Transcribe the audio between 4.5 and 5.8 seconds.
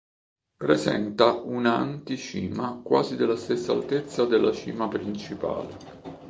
cima principale.